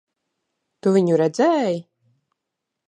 Tu 0.81 0.95
viņu 0.95 1.21
redzēji? 1.23 1.79